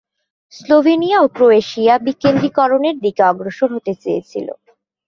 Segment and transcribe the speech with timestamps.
[0.53, 4.47] Slovenia ও Croatia বিকেন্দ্রীকরণের দিকে অগ্রসর হতে চেয়েছিল।